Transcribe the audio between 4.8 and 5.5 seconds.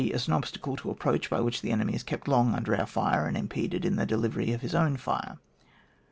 fire.